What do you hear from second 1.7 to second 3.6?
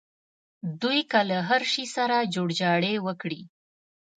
شي سره جوړجاړی وکړي.